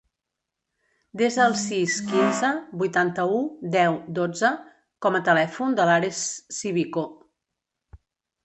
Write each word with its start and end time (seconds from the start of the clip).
Desa 1.21 1.41
el 1.49 1.53
sis, 1.63 1.97
quinze, 2.07 2.49
vuitanta-u, 2.83 3.37
deu, 3.77 3.99
dotze 4.21 4.51
com 5.07 5.19
a 5.21 5.23
telèfon 5.29 5.77
de 5.81 5.89
l'Ares 5.91 6.25
Civico. 6.61 7.07